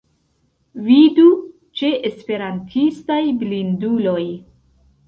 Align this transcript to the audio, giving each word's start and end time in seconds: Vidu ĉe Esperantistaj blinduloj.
Vidu 0.87 1.25
ĉe 1.81 1.91
Esperantistaj 2.11 3.23
blinduloj. 3.45 4.21